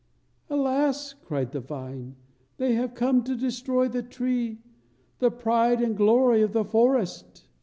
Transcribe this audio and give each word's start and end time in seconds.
"Alas," 0.49 1.13
cried 1.13 1.51
the 1.51 1.59
vine, 1.59 2.15
"they 2.57 2.73
have 2.73 2.95
come 2.95 3.23
to 3.23 3.35
destroy 3.35 3.87
the 3.87 4.01
tree, 4.01 4.57
the 5.19 5.29
pride 5.29 5.79
and 5.79 5.95
glory 5.95 6.41
of 6.41 6.53
the 6.53 6.65
forest!" 6.65 7.45